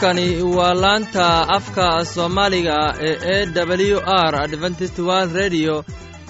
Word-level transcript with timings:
halkani 0.00 0.42
waa 0.56 0.74
laanta 0.82 1.24
afka 1.56 1.86
soomaaliga 2.14 2.76
ee 3.08 3.16
e 3.34 3.36
w 3.68 3.98
r 4.30 4.34
adventist 4.44 4.96
world 5.08 5.32
redio 5.40 5.74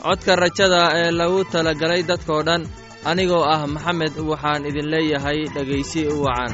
codka 0.02 0.32
rajada 0.42 0.82
ee 1.00 1.10
lagu 1.18 1.40
talagalay 1.52 2.02
dadkoo 2.10 2.42
dhan 2.48 2.62
anigoo 3.10 3.44
ah 3.54 3.62
maxamed 3.74 4.14
waxaan 4.30 4.62
idin 4.70 4.86
leeyahay 4.94 5.38
dhegaysi 5.54 6.02
wacan. 6.24 6.52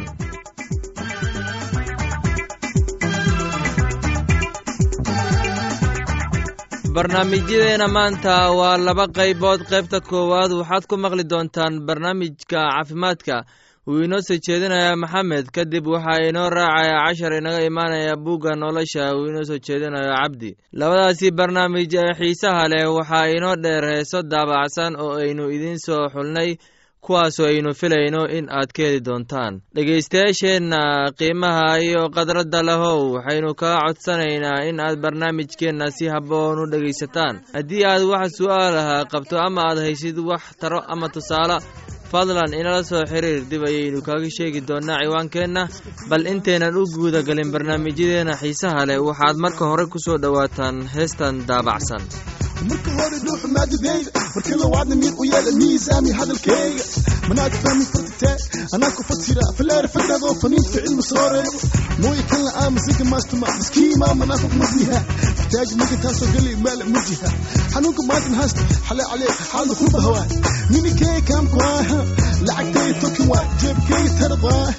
Barnaamijyadeena 6.94 7.86
maanta 7.96 8.32
waa 8.58 8.76
laba 8.86 9.06
qaybood. 9.16 9.60
Qaybta 9.70 9.98
koowaad 10.10 10.50
waxaad 10.60 10.84
ku 10.90 10.96
maqli 11.04 11.24
doontaan 11.32 11.74
barnaamijka 11.86 12.44
caafimaadka 12.50 13.36
wuu 13.86 14.02
inoo 14.04 14.20
soo 14.26 14.38
jeedinayaa 14.46 14.96
maxamed 15.02 15.46
kadib 15.56 15.86
waxaa 15.86 16.22
inoo 16.28 16.50
raacaya 16.50 16.96
cashar 17.06 17.32
inaga 17.40 17.60
imaanaya 17.70 18.16
bugga 18.24 18.52
nolosha 18.62 19.14
uu 19.16 19.26
inoo 19.30 19.44
soo 19.48 19.58
jeedinayo 19.66 20.12
cabdi. 20.20 20.50
Labadaasi 20.72 21.30
barnaamij 21.38 21.94
ee 22.02 22.12
xiisaha 22.18 22.68
leh 22.72 22.86
waxaa 22.96 23.26
inoo 23.36 23.56
dheer 23.64 23.84
heeso 23.92 24.22
daabacsan 24.22 24.92
oo 25.04 25.14
aynu 25.22 25.44
idiin 25.56 25.78
soo 25.86 26.08
xulnay 26.14 26.50
kuwaasoo 27.04 27.46
aynu 27.50 27.74
filayno 27.80 28.22
in 28.38 28.46
aad 28.58 28.70
ka 28.76 28.82
heli 28.82 29.00
doontaan. 29.06 29.54
Dhegaystayaasheenna 29.74 31.10
qiimaha 31.18 31.78
iyo 31.86 32.02
khadradda 32.14 32.62
lahow 32.68 33.00
waxaynu 33.14 33.54
kaa 33.54 33.78
codsanaynaa 33.86 34.64
in 34.68 34.80
aad 34.80 34.96
barnaamijkeenna 35.02 35.90
si 35.96 36.04
habboon 36.14 36.58
u 36.62 36.70
dhegaysataan. 36.72 37.34
Haddii 37.54 37.84
aad 37.84 38.02
wax 38.12 38.30
su'aalaha 38.38 39.04
qabto 39.12 39.36
ama 39.46 39.62
aad 39.68 39.78
haysid 39.78 40.18
wax 40.30 40.42
taro 40.60 40.78
ama 40.92 41.08
tusaale 41.08 41.58
fadlan 42.12 42.52
inala 42.60 42.82
soo 42.90 43.02
xiriir 43.12 43.40
dib 43.50 43.62
ayaynu 43.70 44.00
kaaga 44.08 44.28
sheegi 44.36 44.60
doonnaa 44.68 44.98
ciwaankeenna. 45.04 45.62
Bal 46.10 46.22
intaynan 46.32 46.76
u 46.80 46.82
guuda 46.96 47.20
galin 47.28 47.50
barnaamijyadeenna 47.54 48.34
xiisaha 48.42 48.82
leh 48.88 48.98
waxaad 49.08 49.36
marka 49.44 49.64
hore 49.70 49.84
ku 49.92 49.98
soo 50.06 50.18
dhowaataan 50.24 50.76
heestan 50.96 51.34
daabacsan 51.48 52.02
تاج 65.52 65.74
ممكن 65.74 66.00
تاسو 66.00 66.26
قلي 66.26 66.54
مال 66.54 66.92
مجهة 66.92 67.32
حنوك 67.74 68.00
ما 68.08 68.18
تنهست 68.18 68.56
حلا 68.88 69.08
عليه 69.08 69.30
حال 69.52 69.76
خرب 69.76 69.96
هواه 69.96 70.26
من 70.70 70.96
كي 70.96 71.20
كام 71.20 71.46
كواه 71.48 72.06
لعكتي 72.40 72.92
توكي 73.00 73.22
واه 73.28 73.44
جيب 73.60 73.76
كي 73.88 74.08
ترضاه 74.20 74.74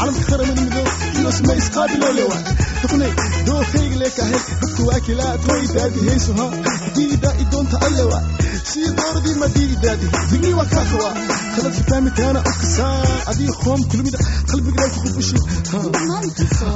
علم 0.00 0.14
خير 0.28 0.44
من 0.44 0.50
مدير 0.66 0.83
يوس 1.23 1.41
ما 1.41 1.53
يسقابل 1.53 1.99
لوا 2.17 2.35
تقني 2.83 3.09
دو 3.45 3.63
خيق 3.63 3.97
ليك 3.97 4.19
اهل 4.19 4.39
بكو 4.61 4.87
واكلات 4.87 5.49
وي 5.49 5.67
دادي 5.67 6.11
هيسوها 6.11 6.51
دي 6.95 7.15
دا 7.15 7.31
إدون 7.39 7.69
تألوا 7.69 8.19
سي 8.65 8.85
دور 8.85 9.17
دي 9.23 9.33
ما 9.33 9.47
دي 9.47 9.65
دادي 9.75 10.07
دي 10.41 10.53
وكاكوا 10.53 11.09
خلت 11.55 11.75
فهمي 11.89 12.09
كان 12.09 12.37
أكسا 12.37 13.03
أدي 13.27 13.47
خوم 13.47 13.83
كل 13.83 13.97
مدى 13.97 14.17
قلبي 14.53 14.71
قلبي 14.71 14.89
خوب 14.95 15.17
بشي 15.17 15.35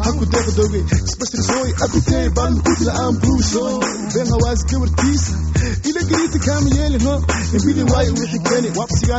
هاكو 0.06 0.24
داغ 0.24 0.50
دوغي 0.50 0.86
سبستر 1.06 1.42
سوي 1.42 1.74
أبي 1.82 2.02
تي 2.02 2.30
بان 2.30 2.62
كوت 2.62 2.82
الآن 2.82 3.20
بروسو 3.20 3.80
بين 4.14 4.28
هواز 4.28 4.64
كبر 4.64 4.90
كيس 4.90 5.24
إلى 5.86 6.16
قريت 6.16 6.38
كامل 6.38 6.78
يلي 6.78 7.06
ها 7.06 7.22
نبيلي 7.54 7.84
واي 7.84 8.10
ويحي 8.10 8.40
كاني 8.40 8.70
وابسي 8.78 9.14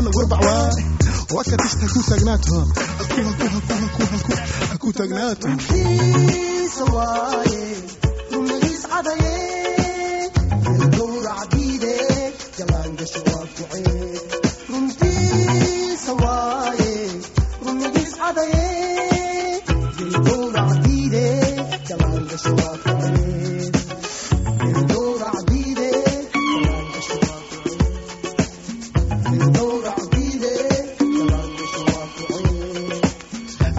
ku 4.89 4.93
taagnaato 4.97 5.47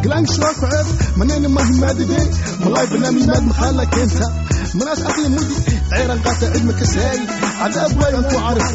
قلانك 0.05 0.31
شراك 0.33 0.65
عيب 0.65 0.87
منين 1.17 1.47
ما 1.47 1.63
ماددين 1.65 2.31
ملاي 2.61 2.87
بنامي 2.87 3.27
ماد 3.27 3.43
محالة 3.43 3.85
كنتا 3.85 4.45
مناس 4.75 5.03
أخي 5.03 5.29
مودي 5.29 5.55
عيرا 5.93 6.15
قاطع 6.15 6.47
علمك 6.51 6.85
سهاي 6.85 7.19
عذاب 7.61 8.01
واي 8.03 8.19
انتو 8.19 8.39
عارف 8.39 8.71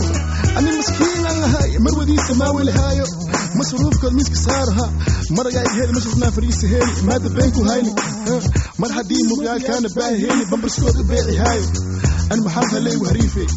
أنا 0.57 0.79
مسكين 0.79 1.25
أنا 1.25 1.57
هاي 1.59 1.77
مرودي 1.79 2.17
سماوي 2.27 2.61
الهاي 2.61 3.03
مصروف 3.55 3.97
كل 4.01 4.13
ميسك 4.13 4.35
صارها 4.35 4.93
مرة 5.31 5.49
جاي 5.49 5.65
هيل 5.71 5.95
مش 5.95 6.03
شفنا 6.03 6.29
فريس 6.29 6.65
هيل 6.65 6.87
ماد 7.03 7.27
بينكو 7.27 7.61
هايني 7.63 7.95
مرة 8.79 8.91
حدي 8.93 9.23
مبيال 9.23 9.63
كان 9.63 9.83
باهي 9.83 10.15
هيل 10.31 10.45
بمبرسكوت 10.51 10.97
بيعي 10.97 11.37
هاي 11.37 11.61
أنا 12.31 12.41
محافة 12.41 12.79
لي 12.79 12.95
وهريفي 12.95 13.47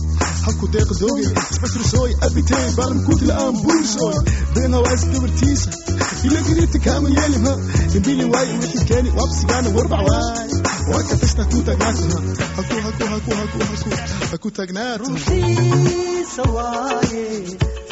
حكو 0.47 0.67
ديق 0.67 0.93
زوجي 0.93 1.29
سبسر 1.51 1.83
سوي 1.83 2.15
أبيتين 2.23 2.75
بالمكوت 2.77 3.23
الآن 3.23 3.53
بول 3.53 3.87
سوي 3.87 4.25
بينها 4.55 4.79
وايس 4.79 5.05
دبرتيسة 5.05 5.71
تيسا 6.18 6.28
إلا 6.28 6.40
قريت 6.40 6.78
كامل 6.78 7.12
يلي 7.18 7.38
ها 7.38 7.58
يبيلي 7.96 8.26
واي 8.26 8.58
وحي 8.60 8.86
كاني 8.90 9.10
وابسي 9.10 9.60
أنا 9.60 9.70
واربع 9.70 10.00
واي 10.00 10.50
وكا 10.90 11.16
تشتا 11.16 11.44
كوتا 11.44 11.74
قاتها 11.74 12.20
هكو 12.58 12.76
هكو 12.76 13.06
هكو 13.06 13.32
هكو 13.34 13.60
هكو 13.60 13.96
هكو 14.34 14.50
تاقنات 14.50 15.00
رمسيس 15.02 16.28
سواي 16.36 17.44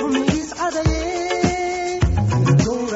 رميس 0.02 0.50
عدايا 0.60 2.00
الدور 2.50 2.96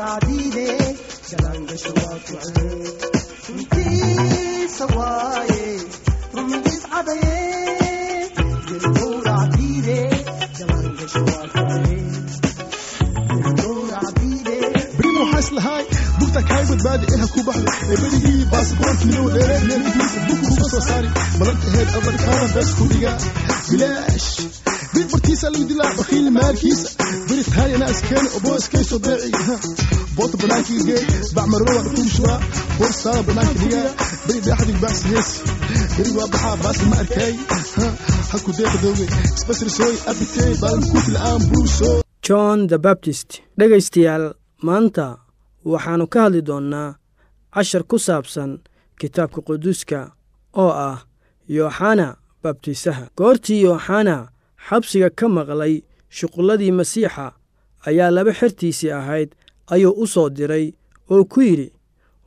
badbaadi 16.84 17.06
eh 17.14 17.28
ku 17.34 17.40
baxda 17.48 17.72
eberigii 17.94 18.44
baasboort 18.52 19.00
midow 19.08 19.26
dheere 19.34 19.56
meelihiisa 19.68 20.20
buku 20.28 20.46
uga 20.54 20.66
soo 20.72 20.82
saari. 20.88 21.08
Malarka 21.38 21.68
heer 21.74 21.88
abarkaana 21.98 22.62
ku 22.78 22.84
dhigaa 22.90 23.16
bilaash. 23.70 24.28
Bir 24.94 25.06
bartiisa 25.12 25.46
lagu 25.52 25.64
dilaa 25.70 25.92
bakiil 25.98 26.26
maalkiisa. 26.36 26.88
Biritaanina 27.28 27.86
askeeni 27.92 28.28
obooskayso 28.38 28.96
beeciga 29.04 29.56
boota 30.16 30.36
banaankiga 30.42 30.84
gee 30.88 31.02
bacmarobada 31.36 31.90
kuushwaa 31.96 32.38
borsaada 32.78 33.22
banaanka 33.28 33.54
dhigaa 33.62 33.88
beri 34.26 34.40
dhaaxdig 34.46 34.78
baasi 34.84 35.04
heesi 35.12 35.38
beri 35.96 36.10
waa 36.18 36.28
baxaa 36.32 36.56
baasi 36.64 36.84
ma 36.90 36.96
arkaay 37.02 37.34
haku 38.32 38.50
deeqa 38.58 38.78
dooge 38.84 39.06
isbasrisooy 39.36 39.94
abitee 40.10 40.50
baalankuuti 40.62 41.10
la'aan 41.16 41.42
buusoo 41.52 41.96
john 42.28 42.58
the 42.72 42.78
baptist 42.88 43.28
dhegaystayaal 43.58 44.24
maanta 44.68 45.06
waxaannu 45.64 46.06
ka 46.06 46.20
hadli 46.22 46.42
doonnaa 46.42 46.94
cashar 47.54 47.82
ku 47.90 47.98
saabsan 47.98 48.50
kitaabka 49.00 49.40
quduuska 49.46 50.12
oo 50.62 50.70
ah 50.88 50.98
yooxana 51.48 52.16
babtiisaha 52.42 53.04
goortii 53.16 53.62
yooxana 53.66 54.28
xabsiga 54.68 55.10
ka 55.10 55.26
maqlay 55.28 55.74
shuqulladii 56.16 56.72
masiixa 56.78 57.26
ayaa 57.88 58.10
laba 58.10 58.32
xertiisii 58.38 58.90
ahayd 59.00 59.28
ayuu 59.72 59.92
u 60.02 60.06
soo 60.06 60.28
diray 60.36 60.66
oo 61.10 61.24
ku 61.24 61.40
yidhi 61.48 61.68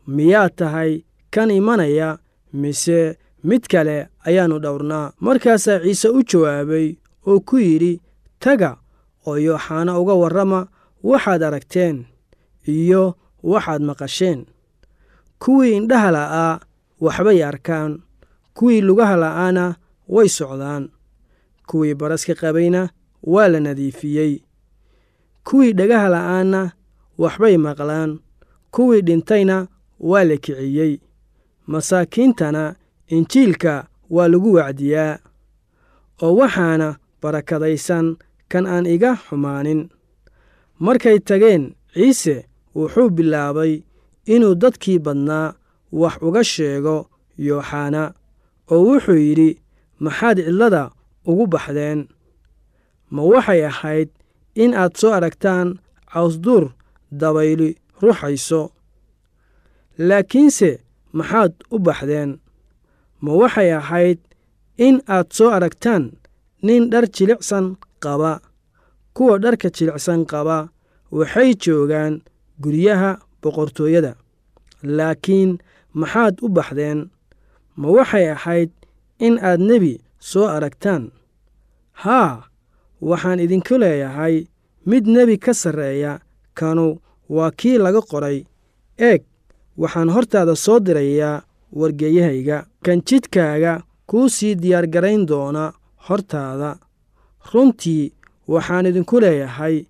miyaad 0.08 0.56
tahay 0.56 0.92
kan 1.34 1.50
imanaya 1.52 2.18
mise 2.54 3.18
mid 3.44 3.64
kale 3.72 4.08
ayaannu 4.28 4.60
dhowrnaa? 4.64 5.12
Markaasaa 5.20 5.80
ciise 5.84 6.10
u 6.10 6.22
jawaabay 6.30 6.96
oo 7.28 7.40
ku 7.40 7.58
yidhi 7.58 8.02
taga 8.40 8.78
oo 9.28 9.38
yooxana 9.38 10.00
uga 10.00 10.14
warrama 10.14 10.68
waxaad 11.04 11.44
aragteen 11.44 12.06
iyo 12.68 13.16
waxaad 13.44 13.82
maqasheen. 13.82 14.46
Kuwii 15.40 15.76
indhaha 15.78 16.10
la'aa 16.12 16.60
waxbay 17.02 17.44
arkaan. 17.44 18.02
Kuwii 18.58 18.82
lugaha 18.82 19.16
la'aana 19.24 19.76
way 20.08 20.28
socdaan. 20.30 20.90
Kuwii 21.68 21.94
baraska 21.96 22.36
qabayna 22.36 22.90
waa 23.24 23.48
la 23.48 23.60
nadiifiyey. 23.60 24.34
Kuwii 25.44 25.74
dhagaha 25.74 26.10
la'aanna 26.10 26.62
waxbay 27.18 27.58
maqlaan. 27.58 28.20
Kuwii 28.72 29.02
dhintayna 29.02 29.68
waa 30.00 30.24
la 30.24 30.38
kiciyey. 30.38 31.00
Masaakiintana 31.68 32.76
injiilka 33.08 33.88
waa 34.10 34.28
lagu 34.28 34.54
wacdiyaa. 34.54 35.20
Oo 36.22 36.36
waxaana 36.36 36.96
barakadaysan 37.22 38.16
kan 38.48 38.66
aan 38.68 38.86
iga 38.86 39.16
xumaanin. 39.16 39.90
Markay 40.80 41.20
tageen 41.20 41.76
ciise 41.94 42.46
wuxuu 42.76 43.10
bilaabay 43.16 43.74
inuu 44.34 44.56
dadkii 44.64 45.00
badnaa 45.06 45.54
wax 46.02 46.16
uga 46.28 46.44
sheego 46.44 46.96
yooxana 47.48 48.04
oo 48.74 48.82
wuxuu 48.90 49.20
yidhi 49.26 49.50
maxaad 50.04 50.38
cidlada 50.46 50.84
ugu 51.30 51.46
baxdeen? 51.54 52.00
Ma 53.14 53.22
waxay 53.32 53.62
ahayd 53.72 54.10
in 54.64 54.72
aad 54.82 54.94
soo 55.00 55.12
aragtaan 55.18 55.68
cawsduur 56.14 56.64
dabayli 57.22 57.70
ruxayso 58.02 58.62
laakiinse 60.08 60.70
maxaad 61.18 61.54
u 61.76 61.78
baxdeen? 61.86 62.30
Ma 63.24 63.32
waxay 63.42 63.70
ahayd 63.80 64.20
in 64.86 64.96
aad 65.16 65.28
soo 65.38 65.50
aragtaan 65.58 66.04
nin 66.66 66.90
dhar 66.92 67.06
jilicsan 67.16 67.66
qaba 68.04 68.34
kuwa 69.16 69.38
dharka 69.44 69.70
jilicsan 69.76 70.22
qaba 70.32 70.58
waxay 71.18 71.50
joogaan 71.64 72.14
guryaha 72.62 73.20
boqortooyada. 73.42 74.16
Laakiin 74.84 75.58
maxaad 75.94 76.36
u 76.42 76.50
baxdeen? 76.50 77.10
Ma 77.76 77.88
waxay 77.90 78.30
ahayd 78.32 78.72
in 79.20 79.38
aad 79.42 79.60
nebi 79.60 80.00
soo 80.20 80.48
aragtaan? 80.48 81.12
Haa 82.04 82.44
waxaan 83.02 83.40
idinku 83.40 83.78
leeyahay 83.78 84.46
mid 84.86 85.06
nebi 85.08 85.38
ka 85.38 85.54
sarreeya 85.54 86.20
kanu 86.54 87.00
waa 87.30 87.52
kii 87.52 87.78
laga 87.78 88.02
qoray. 88.02 88.46
Eeg 88.98 89.22
waxaan 89.78 90.10
hortaada 90.10 90.56
soo 90.56 90.80
dirayaa 90.80 91.44
wargeeyahayga. 91.80 92.66
Kan 92.84 93.02
jidkaaga 93.08 93.82
kuu 94.08 94.30
sii 94.30 94.56
diyaargarayn 94.56 95.26
doona 95.26 95.74
hortaada. 96.08 96.78
Runtii 97.54 98.14
waxaan 98.48 98.86
idinku 98.86 99.20
leeyahay 99.20 99.86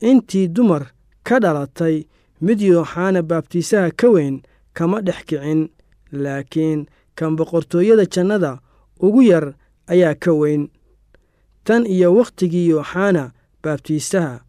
intii 0.00 0.48
dumar 0.48 0.82
ka 1.26 1.36
dhalatay 1.40 1.96
mid 2.40 2.60
yooxana 2.60 3.22
baabtiisaha 3.22 3.90
ka 4.00 4.08
weyn 4.14 4.42
kama 4.76 5.00
dhex 5.06 5.20
kicin 5.28 5.60
laakiin 6.12 6.86
kan 7.16 7.36
boqortooyada 7.36 8.04
jannada 8.14 8.52
ugu 9.00 9.22
yar 9.22 9.54
ayaa 9.92 10.14
ka 10.14 10.32
weyn. 10.32 10.68
Tan 11.64 11.86
iyo 11.86 12.14
wakhtigii 12.14 12.68
yooxana 12.68 13.32
baabtiisaha 13.62 14.40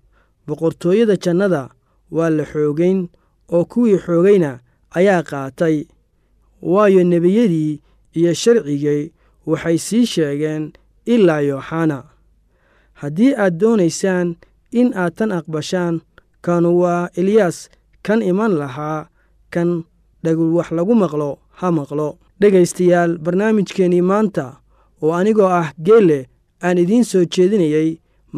boqortooyada 0.47 1.15
jannada 1.23 1.69
waa 2.11 2.29
la 2.29 2.43
xoogayn 2.45 3.07
oo 3.55 3.65
kuwii 3.65 3.97
xoogayna 4.05 4.59
ayaa 4.97 5.23
qaatay. 5.23 5.85
Waayo 6.61 7.03
nebiyadii 7.03 7.81
iyo 8.17 8.33
sharcigay 8.33 9.11
waxay 9.45 9.77
sii 9.77 10.05
sheegeen 10.05 10.73
ilaa 11.05 11.41
yooxana 11.41 12.03
haddii 12.93 13.33
aad 13.37 13.53
doonaysaan 13.59 14.35
in 14.71 14.89
aad 14.97 15.13
tan 15.17 15.31
aqbashaan 15.31 16.01
kanu 16.45 16.69
waa 16.81 17.09
eliyaas 17.19 17.57
kan 18.05 18.21
iman 18.31 18.51
lahaa 18.61 19.07
kan 19.53 19.69
dhagul 20.23 20.51
wax 20.57 20.67
lagu 20.77 20.93
maqlo 21.03 21.29
ha 21.59 21.67
maqlo. 21.79 22.07
Dhegaystayaal 22.41 23.11
barnaamijkeennii 23.25 24.01
maanta 24.11 24.45
oo 25.03 25.13
anigoo 25.19 25.49
ah 25.59 25.67
geelle 25.85 26.19
aan 26.65 26.77
idiin 26.83 27.03
soo 27.11 27.23
jeedinayey 27.33 27.89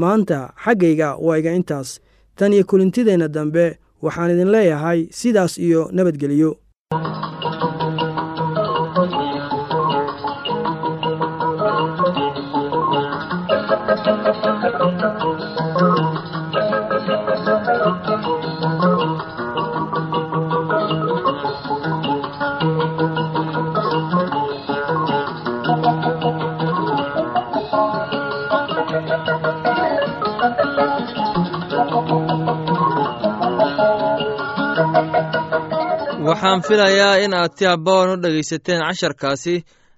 maanta 0.01 0.37
xaggayga 0.63 1.09
waa 1.25 1.37
iga 1.39 1.51
intaas. 1.59 1.89
Tan 2.37 2.53
iyo 2.53 2.63
kulintideenna 2.69 3.27
dambe 3.35 3.65
waxaan 4.03 4.31
idin 4.33 4.51
leeyahay 4.55 4.99
sidaas 5.19 5.53
iyo 5.57 5.81
nabadgelyo 5.95 6.51
waxaan 36.37 36.61
filayaa 36.67 37.17
in 37.25 37.33
aad 37.33 37.51
si 37.57 37.65
habboon 37.65 38.09
u 38.09 38.15
dhegaysateen 38.23 38.81
casharkaasi. 38.87 39.55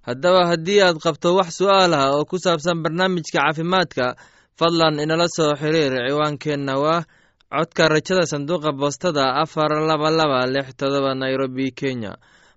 Haddaba 0.07 0.41
haddii 0.50 0.81
aad 0.81 0.97
qabto 1.03 1.36
wax 1.36 1.50
su'aal 1.59 1.94
ah 1.94 2.15
oo 2.15 2.25
ku 2.25 2.38
saabsan 2.39 2.81
barnaamijka 2.83 3.39
caafimaadka 3.39 4.15
fadlan 4.59 5.00
inala 5.03 5.27
soo 5.36 5.53
xiriir 5.62 5.94
ciwaankeenna 6.07 6.74
waa 6.83 7.03
codka 7.51 7.83
rajada 7.94 8.24
sanduuqa 8.31 8.71
boostada 8.80 9.24
afar 9.44 9.71
laba 9.89 10.09
laba 10.19 10.39
lix 10.47 10.68
todoba 10.80 11.12
nairobi 11.15 11.71
kenya. 11.80 12.13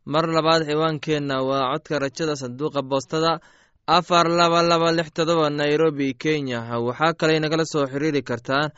Mar 0.06 0.24
labaad 0.36 0.62
ciwaankeenna 0.68 1.36
waa 1.48 1.72
codka 1.72 1.98
rajada 2.04 2.34
sanduuqa 2.42 2.82
boostada 2.90 3.40
afar 3.86 4.26
laba 4.38 4.62
laba 4.62 4.88
lix 4.98 5.08
todoba 5.16 5.50
nairobi 5.50 6.14
kenya. 6.14 6.60
Waxaa 6.86 7.12
kaley 7.18 7.38
nagala 7.40 7.64
soo 7.72 7.86
xiriiri 7.92 8.22
kartaan 8.22 8.70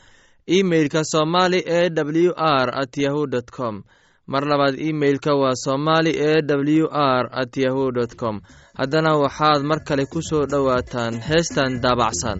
emeilka 0.57 1.05
somali 1.05 1.61
e 1.61 1.81
w 1.91 2.33
r 2.37 2.69
at 2.83 2.97
yahu 2.97 3.27
dt 3.27 3.51
com 3.57 3.83
mar 4.27 4.43
labaad 4.51 4.75
imeilka 4.91 5.35
waa 5.35 5.55
somali 5.65 6.11
e 6.11 6.43
w 6.81 6.87
r 6.93 7.25
at 7.33 7.57
yahu 7.57 7.93
com. 8.21 8.41
Haddana 8.79 9.13
waxaad 9.23 9.63
mar 9.63 9.81
kale 9.85 10.05
ku 10.07 10.21
soo 10.23 10.47
dhowaataan 10.47 11.15
heestan 11.29 11.81
daabacsan 11.83 12.39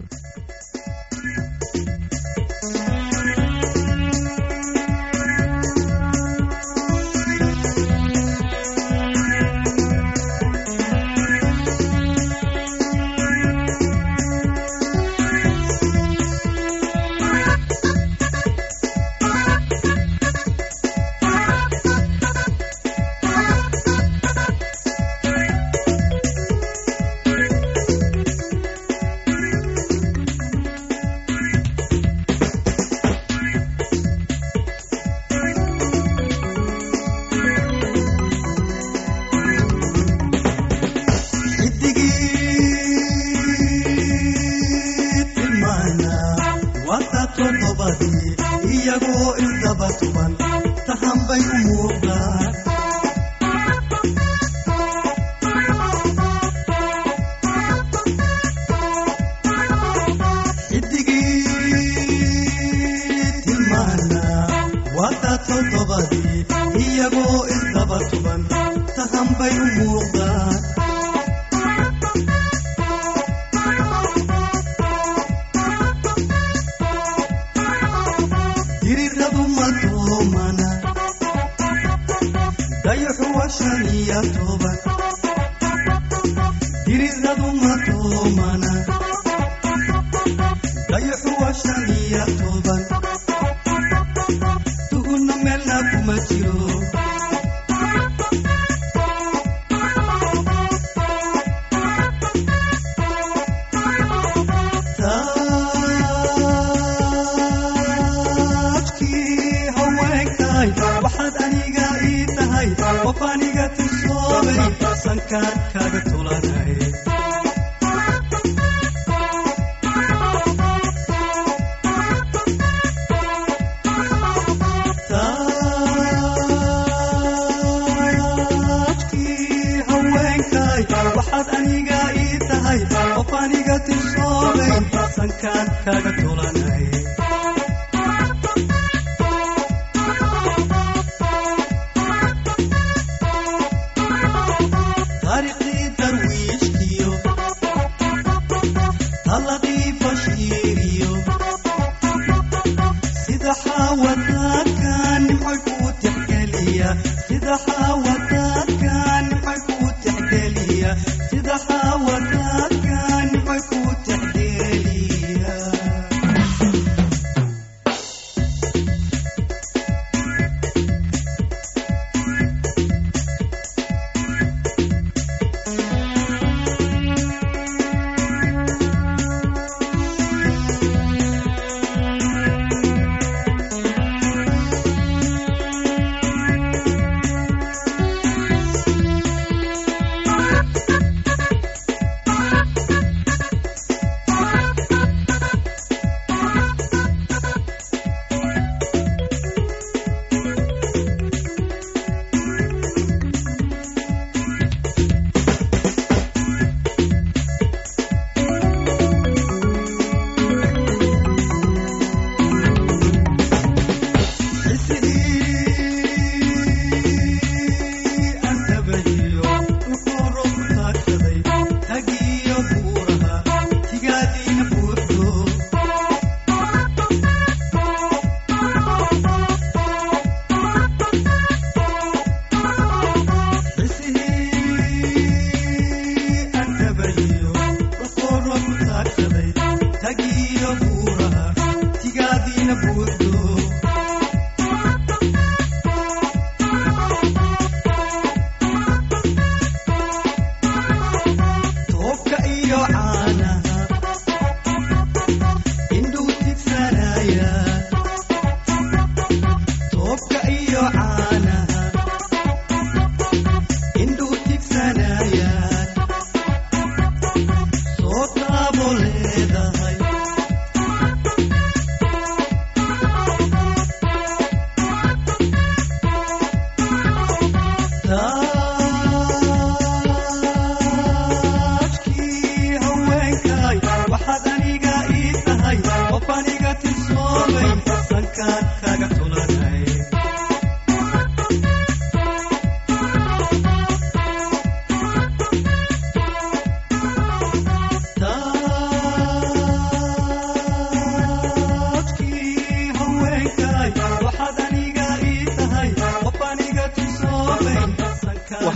aniga 113.21 113.65
tisoobay 113.77 114.59
sankaan 115.03 115.74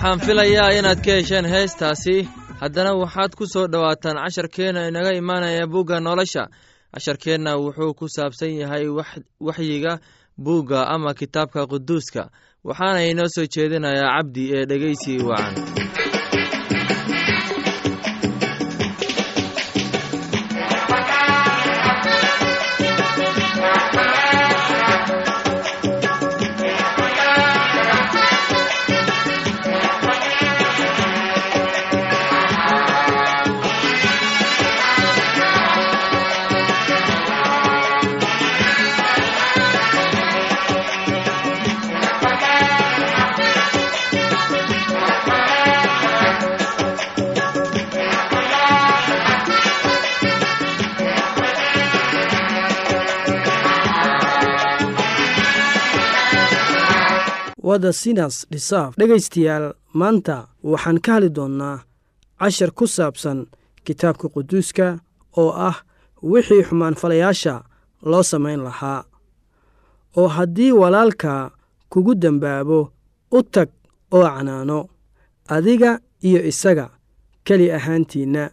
waxaan 0.10 0.28
filayaa 0.28 0.72
inaad 0.80 1.02
ka 1.06 1.12
hesheen 1.18 1.46
heestaasi 1.46 2.16
haddana 2.62 2.94
waxaad 3.02 3.36
ku 3.38 3.46
soo 3.54 3.68
dhowaataan 3.68 4.18
casharkeenna 4.24 4.88
inaga 4.88 5.12
imaanaya 5.14 5.68
bugga 5.68 6.00
nolosha. 6.00 6.48
Casharkeenna 6.94 7.52
wuxuu 7.58 7.94
ku 7.94 8.06
saabsan 8.10 8.50
yahay 8.62 8.88
wax- 8.88 9.22
waxyiga 9.40 10.00
buugga 10.38 10.88
ama 10.88 11.14
kitaabka 11.14 11.68
quduuska. 11.68 12.30
Waxaana 12.66 13.06
inoo 13.12 13.28
soo 13.36 13.46
jeedinayaa 13.54 14.18
cabdi 14.18 14.44
ee 14.56 14.66
dhegeysi 14.66 15.14
wacan 15.30 15.89
wada 57.80 57.94
sinas 57.94 58.36
dhisaaf 58.52 58.92
dhegaystayaal 59.00 59.68
maanta 60.00 60.36
waxaan 60.72 60.98
ka 61.06 61.12
hadli 61.14 61.30
doonnaa 61.38 61.78
cashar 62.40 62.72
ku 62.78 62.86
saabsan 62.96 63.40
kitaabka 63.86 64.28
quduuska 64.36 64.86
oo 65.40 65.52
ah 65.70 65.78
wixii 66.32 66.64
xumaanfalayaasha 66.68 67.54
loo 68.12 68.24
samayn 68.32 68.60
lahaa. 68.68 69.02
Oo 70.20 70.28
haddii 70.38 70.72
walaalka 70.82 71.32
kugu 71.92 72.14
dembaabo 72.22 72.80
u 73.38 73.40
tag 73.54 73.70
oo 74.16 74.24
canaano 74.36 74.80
adiga 75.56 75.92
iyo 76.28 76.40
isaga 76.52 76.86
keli 77.46 77.72
ahaantiinna 77.78 78.44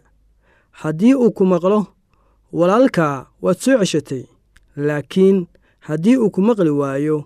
haddii 0.81 1.13
uu 1.23 1.31
ku 1.37 1.43
maqlo 1.51 1.79
walaalkaa 2.59 3.15
waad 3.43 3.57
soo 3.63 3.77
ceshatay 3.79 4.23
laakiin 4.87 5.37
haddii 5.87 6.17
uu 6.17 6.29
ku 6.35 6.39
maqli 6.47 6.69
waayo 6.81 7.17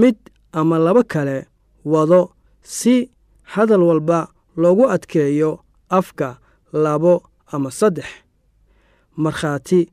mid 0.00 0.16
ama 0.58 0.76
laba 0.78 1.02
kale 1.12 1.46
wado 1.84 2.20
si 2.62 2.94
hadal 3.52 3.82
walba 3.88 4.18
loogu 4.56 4.84
adkeeyo 4.94 5.50
afka 5.98 6.38
labo 6.72 7.14
ama 7.52 7.70
saddex. 7.70 8.08
Markhaati 9.16 9.88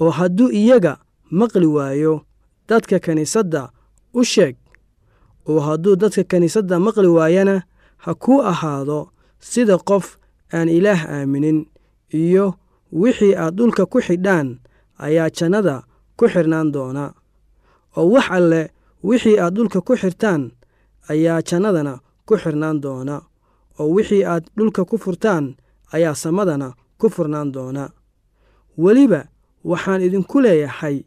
oo 0.00 0.10
hadduu 0.10 0.50
iyaga 0.52 0.98
maqli 1.30 1.66
waayo 1.66 2.14
dadka 2.68 2.98
kiniisadda 2.98 3.70
u 4.14 4.24
sheeg 4.24 4.56
oo 5.48 5.60
hadduu 5.60 5.96
dadka 5.96 6.22
kiniisadda 6.24 6.78
maqli 6.80 7.06
waayana 7.08 7.62
ha 7.96 8.14
kuu 8.14 8.42
ahaado 8.42 9.10
sida 9.40 9.78
qof 9.78 10.16
aan 10.54 10.68
ilaah 10.68 11.00
aaminin 11.10 11.66
iyo 12.10 12.54
wixii 12.92 13.34
aad 13.34 13.54
dhulka 13.56 13.86
ku 13.86 13.98
xidhaan 14.00 14.58
ayaa 14.98 15.30
jannada 15.30 15.82
ku 16.16 16.24
xidhnaan 16.28 16.72
doona. 16.72 17.14
Oo 17.96 18.10
wax 18.14 18.26
alle 18.30 18.70
wixii 19.02 19.38
aad 19.38 19.54
dhulka 19.54 19.80
ku 19.80 19.96
xirtaan 19.96 20.50
ayaa 21.08 21.42
jannadana 21.42 22.00
ku 22.26 22.34
xirnaan 22.36 22.80
doona 22.80 23.16
oo 23.78 23.88
wixii 23.94 24.24
aad 24.24 24.44
dhulka 24.56 24.84
ku 24.84 24.98
furtaan 24.98 25.56
ayaa 25.92 26.14
samadana 26.14 26.74
ku 26.98 27.06
furnaan 27.10 27.52
doona. 27.52 27.90
Weliba 28.78 29.28
waxaan 29.64 30.02
idinku 30.02 30.40
leeyahay 30.40 31.04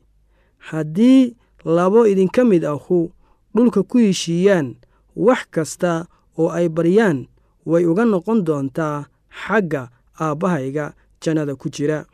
haddii 0.58 1.36
labo 1.66 2.08
idinka 2.08 2.44
mid 2.44 2.64
ahu 2.66 3.12
dhulka 3.56 3.84
ku 3.84 3.98
heshiiyaan 3.98 4.76
wax 5.16 5.42
kasta 5.52 6.08
oo 6.40 6.50
ay 6.50 6.70
baryaan 6.70 7.28
way 7.66 7.86
uga 7.86 8.06
noqon 8.06 8.44
doontaa 8.48 9.06
xagga 9.44 9.90
aabbahayga 10.20 10.94
jannada 11.22 11.56
ku 11.56 11.70
jira. 11.70 12.06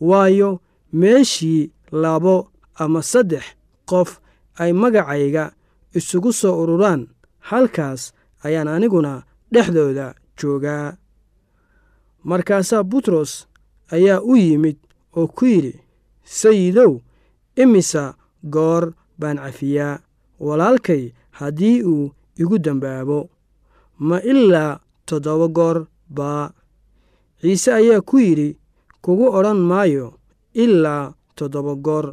Waayo 0.00 0.60
meeshii 0.92 1.70
labo 1.92 2.48
ama 2.74 3.02
saddex 3.02 3.44
qof 3.86 4.20
ay 4.62 4.72
magacayga 4.82 5.44
isugu 5.98 6.30
soo 6.40 6.54
ururaan 6.62 7.02
halkaas 7.48 8.02
ayaan 8.46 8.68
aniguna 8.68 9.12
dhexdooda 9.52 10.06
joogaa. 10.38 10.96
Markaasaa 12.24 12.82
butros 12.90 13.32
ayaa 13.94 14.20
u 14.20 14.36
yimid 14.36 14.76
oo 15.16 15.26
ku 15.36 15.44
yidhi 15.52 15.74
sayidow 16.24 16.92
imisa 17.62 18.14
goor 18.54 18.84
baan 19.20 19.38
cafiyaa? 19.44 20.00
Walaalkay 20.40 21.02
haddii 21.38 21.82
uu 21.92 22.12
igu 22.40 22.56
dembaabo 22.58 23.18
ma 23.98 24.16
ilaa 24.22 24.80
toddoba 25.06 25.48
goor 25.48 25.78
baa. 26.16 26.50
Ciise 27.40 27.70
ayaa 27.80 28.00
ku 28.00 28.16
yidhi 28.18 28.48
kugu 29.02 29.26
odhan 29.38 29.60
maayo 29.70 30.06
ilaa 30.54 31.12
toddoba 31.36 31.74
goor 31.74 32.06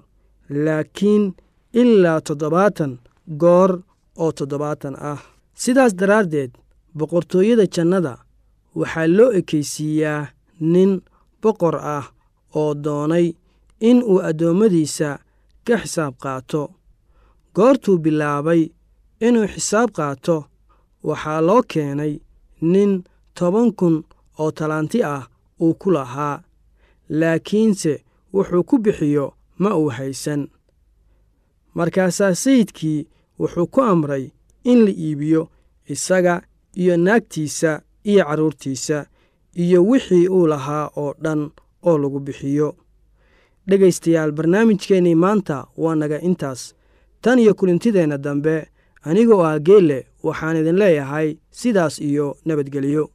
laakiin 0.49 1.33
ilaa 1.73 2.21
toddobaatan 2.21 2.99
goor 3.41 3.71
oo 4.17 4.31
toddobaatan 4.31 4.95
ah. 5.11 5.19
Sidaas 5.53 5.93
daraaddeed 5.99 6.51
boqortooyada 6.97 7.65
jannada 7.75 8.13
waxaa 8.79 9.07
loo 9.17 9.31
ekaysiiyaa 9.39 10.27
nin 10.59 10.91
boqor 11.41 11.75
ah 11.95 12.05
oo 12.55 12.73
doonay 12.83 13.27
in 13.89 13.97
uu 14.03 14.19
addoommadiisa 14.29 15.09
ka 15.67 15.75
xisaab 15.81 16.13
qaato. 16.23 16.61
Goortuu 17.55 17.97
bilaabay 18.03 18.61
inuu 19.27 19.47
xisaab 19.53 19.89
qaato 19.97 20.35
waxaa 21.07 21.41
loo 21.47 21.61
keenay 21.71 22.13
nin 22.61 22.91
toban 23.37 23.69
kun 23.79 23.95
oo 24.39 24.51
talanti 24.57 24.99
ah 25.03 25.23
uu 25.61 25.73
ku 25.81 25.91
lahaa 25.95 26.41
laakiinse 27.09 27.93
wuxuu 28.33 28.63
ku 28.69 28.75
bixiyo 28.83 29.25
ma 29.61 29.69
uu 29.79 29.89
haysan 29.97 30.41
markaasaa 31.77 32.33
sayidkii 32.43 33.07
wuxuu 33.39 33.67
ku 33.73 33.81
amray 33.81 34.23
in 34.71 34.79
la 34.85 34.91
iibiyo 35.05 35.43
isaga 35.93 36.41
iyo 36.81 36.97
naagtiisa 36.97 37.71
iyo 38.09 38.23
carruurtiisa 38.25 39.05
iyo 39.63 39.79
wixii 39.89 40.27
uu 40.35 40.47
lahaa 40.47 40.85
oo 41.01 41.13
dhan 41.23 41.41
oo 41.87 41.97
lagu 41.97 42.19
bixiyo. 42.19 42.69
Dhegaystayaal 43.69 44.31
barnaamijkeennii 44.31 45.15
maanta 45.15 45.67
waa 45.77 45.95
naga 45.95 46.21
intaas. 46.21 46.73
Tan 47.21 47.39
iyo 47.39 47.53
kulintideenna 47.53 48.17
dambe 48.17 48.67
anigoo 49.03 49.43
ah 49.43 49.59
geelle 49.59 50.07
waxaan 50.23 50.57
idin 50.57 50.75
leeyahay 50.81 51.37
sidaas 51.51 51.99
iyo 51.99 52.37
nabadgelyo 52.45 53.09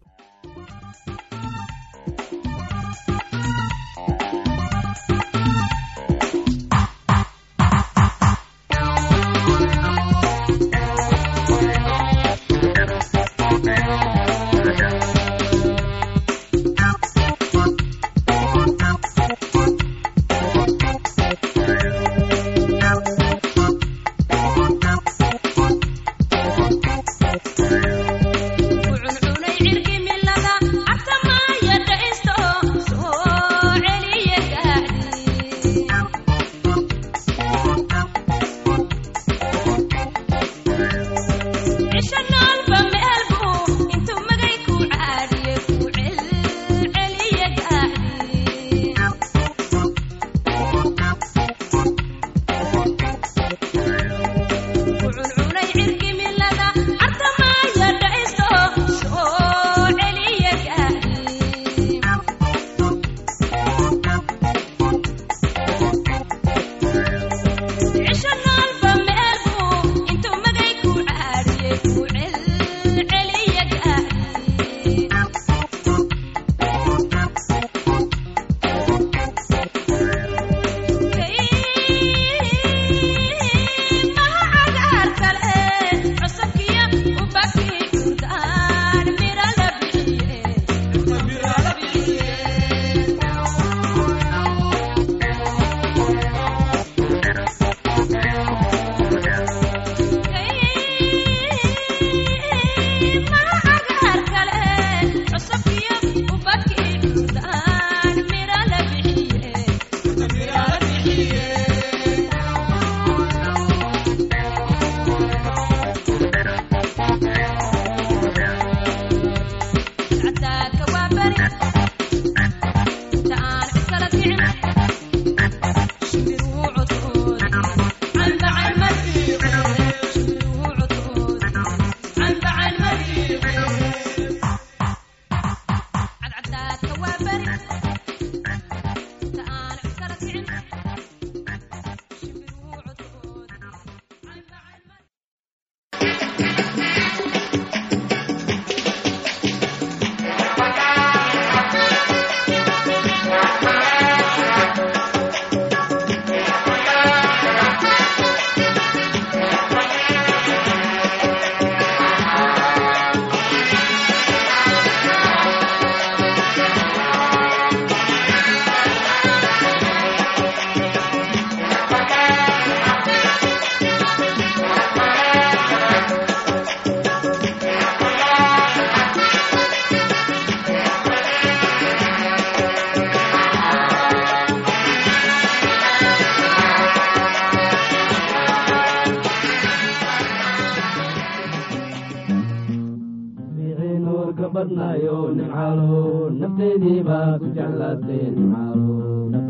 nuurka 194.62 194.74
badnaayo 194.74 195.18
nimcaalo 195.36 196.30
nafteydii 196.40 197.02
baad 197.08 197.40
ku 197.40 197.46
jeclaatay 197.56 198.24
nimcaalo 198.34 198.91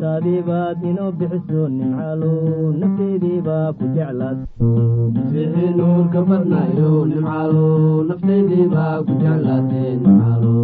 naftaadii 0.03 0.43
baad 0.47 0.83
inoo 0.91 1.11
bixiso 1.19 1.63
nimcaalo 1.75 2.31
nafteydii 2.81 3.41
baa 3.47 3.69
ku 3.79 3.85
nuurka 5.79 6.21
nimcaalo 7.11 7.65
nimcaalo 10.03 10.55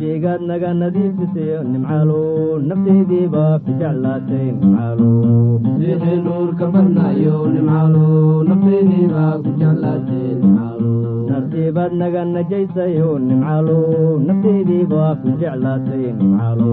jeegaad 0.00 0.42
naga 0.50 0.70
nadiifisayo 0.80 1.58
nimcaalo 1.72 2.20
nafteydii 2.68 3.26
baa 3.34 3.54
ku 3.64 3.70
jeclaatay 3.80 4.46
nimcaalo 4.60 5.10
nuurka 6.26 6.66
ku 9.42 9.50
nartiibaad 11.30 11.92
naga 12.00 12.22
najaysayo 12.34 13.10
nimcaalo 13.26 13.78
nafteydii 14.26 14.84
baa 14.92 15.12
ku 15.20 15.28
jeclaatay 15.40 16.04
nimcaalo 16.18 16.72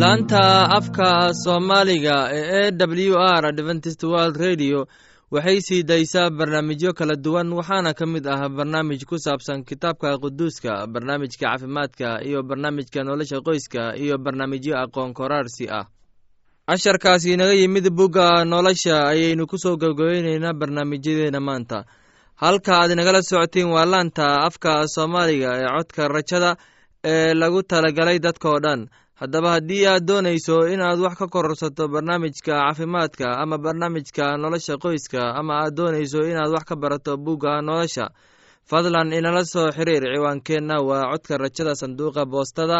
laanta 0.00 0.70
afka 0.78 1.08
soomaaliga 1.44 2.16
ee 2.32 2.68
e 2.68 2.72
w 3.10 3.14
r 3.40 3.46
adventist 3.52 4.02
world 4.12 4.36
radio 4.46 4.78
waxay 5.34 5.60
sii 5.60 5.82
daysaa 5.82 6.30
barnaamijyo 6.30 6.92
kala 6.98 7.16
duwan 7.16 7.52
waxaana 7.52 7.92
ka 7.94 8.06
mid 8.06 8.26
ah 8.26 8.48
barnaamij 8.48 9.04
ku 9.04 9.16
saabsan 9.18 9.64
kitaabka 9.64 10.18
quduuska 10.22 10.86
barnaamijka 10.92 11.38
caafimaadka 11.46 12.08
iyo 12.28 12.42
barnaamijka 12.42 13.04
nolosha 13.04 13.38
qoyska 13.46 13.82
iyo 14.02 14.18
barnaamijyo 14.18 14.74
aqoon 14.82 15.12
koraarsi 15.18 15.68
ah. 15.70 15.86
Casharkaasi 16.68 17.32
inaga 17.32 17.52
yimid 17.52 17.86
bugga 17.90 18.44
nolosha 18.44 19.08
ayaynu 19.12 19.46
ku 19.46 19.56
soo 19.58 19.76
gabgabayneynaa 19.76 20.52
barnaamijyadeena 20.60 21.40
maanta. 21.40 21.84
Halka 22.36 22.72
aad 22.80 22.90
inagala 22.92 23.22
socotiin 23.22 23.68
waa 23.74 23.84
laanta 23.92 24.24
afka 24.48 24.86
soomaaliga 24.94 25.50
ee 25.60 25.68
codka 25.76 26.08
rajada 26.08 26.56
ee 27.04 27.34
lagu 27.34 27.62
talagalay 27.62 28.18
dadkao 28.18 28.60
dhan 28.60 28.88
haddaba 29.20 29.50
haddii 29.56 29.84
aad 29.86 30.04
doonayso 30.08 30.56
inaad 30.74 30.98
wax 31.04 31.14
ka 31.18 31.26
kororsato 31.34 31.88
barnaamijka 31.94 32.52
caafimaadka 32.54 33.26
ama 33.42 33.56
barnaamijka 33.64 34.36
nolosha 34.42 34.74
qoyska 34.84 35.20
ama 35.40 35.54
aad 35.62 35.74
doonayso 35.78 36.20
inaad 36.30 36.50
wax 36.54 36.64
ka 36.70 36.76
barato 36.76 37.16
bugga 37.16 37.52
nolosha 37.62 38.06
fadlan 38.70 39.12
inala 39.18 39.42
soo 39.44 39.70
xiriir 39.76 40.04
ciwaankeenna. 40.14 40.76
Waa 40.88 41.10
codka 41.12 41.34
rajada 41.38 41.74
sanduuqa 41.80 42.22
boostada 42.32 42.78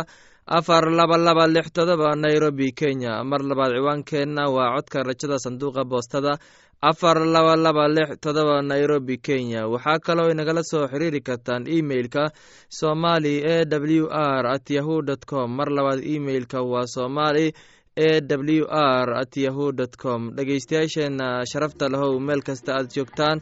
afar 0.48 0.90
laba 0.90 1.16
laba 1.18 1.46
lix 1.46 1.70
todoba 1.72 2.14
nairobi 2.16 2.72
kenya. 2.72 3.22
Mar 3.24 3.40
labaad 3.40 3.72
ciwaankeenna 3.76 4.48
waa 4.50 4.74
codka 4.76 5.02
rajada 5.02 5.38
sanduuqa 5.38 5.84
boostada. 5.84 6.38
Afar 6.80 7.18
laba 7.26 7.56
laba 7.56 7.88
lix 7.88 8.16
todoba 8.20 8.62
nairobi 8.62 9.18
kenya. 9.18 9.66
Waxaa 9.68 9.98
kaloo 9.98 10.30
inagala 10.30 10.62
soo 10.64 10.86
xiriiri 10.88 11.20
kartaan 11.20 11.66
emeilka 11.68 12.30
somali 12.68 13.42
e 13.44 13.64
w 13.68 14.08
r 14.10 14.46
at 14.54 14.70
yahu 14.70 15.02
dt 15.02 15.26
com. 15.26 15.50
Mar 15.56 15.68
labaad 15.68 16.00
emeilka 16.04 16.62
waa 16.62 16.86
somali 16.86 17.52
e 17.96 18.20
w 18.20 18.64
r 18.70 19.08
at 19.20 19.36
yahu 19.36 19.72
dt 19.72 19.96
com. 19.96 20.30
Dhegeystayaasheenna 20.36 21.44
sharafta 21.52 21.88
lahow 21.88 22.18
meel 22.20 22.40
kasta 22.42 22.72
aad 22.78 22.88
joogtaan 22.94 23.40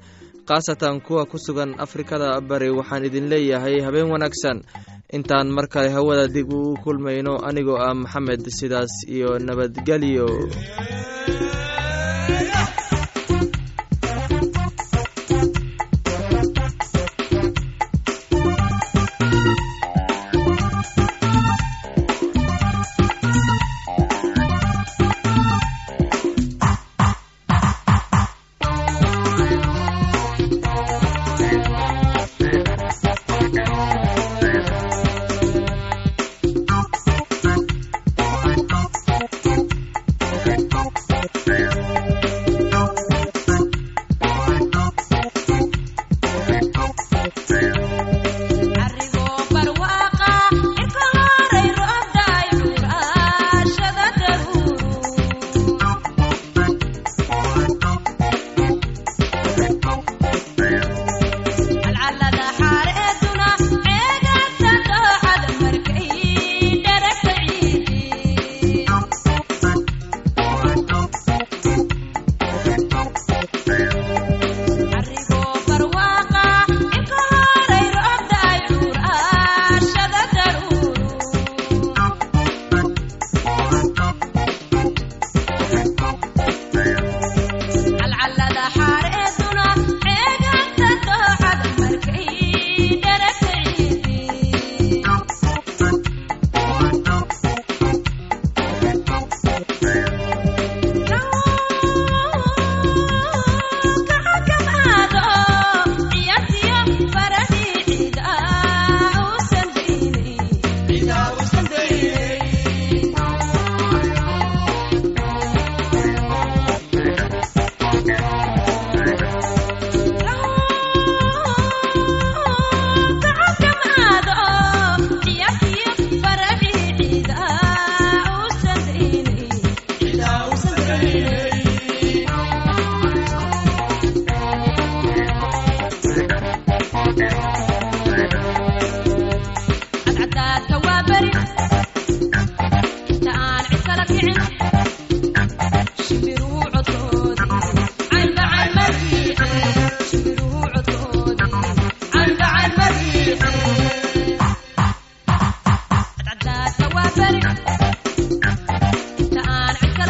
khaasatan 0.49 1.01
kuwa 1.03 1.27
ku 1.27 1.39
sugan 1.39 1.75
afrikada 1.79 2.41
bari 2.41 2.71
waxaan 2.71 3.05
idin 3.05 3.29
leeyahay 3.29 3.81
habeen 3.83 4.11
wanaagsan 4.11 4.63
intaan 5.13 5.49
mar 5.55 5.67
kale 5.69 5.89
hawada 5.95 6.27
dib 6.29 6.51
uu 6.53 6.75
kulmayno 6.85 7.39
anigoo 7.49 7.79
ah 7.79 7.95
maxamed 7.95 8.43
sidaas 8.59 8.93
iyo 9.09 9.39
nabadgelyo 9.39 10.27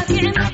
يا 0.09 0.46